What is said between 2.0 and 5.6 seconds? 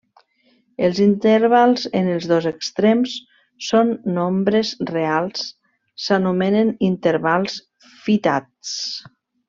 els dos extrems són nombres reals